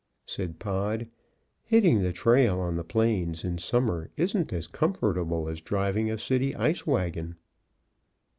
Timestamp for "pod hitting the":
0.57-2.11